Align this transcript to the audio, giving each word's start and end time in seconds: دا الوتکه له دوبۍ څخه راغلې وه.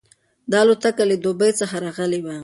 دا 0.51 0.59
الوتکه 0.63 1.03
له 1.09 1.15
دوبۍ 1.23 1.51
څخه 1.59 1.75
راغلې 1.85 2.19
وه. 2.25 2.35